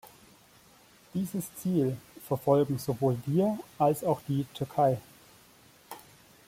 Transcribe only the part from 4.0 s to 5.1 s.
auch die Türkei.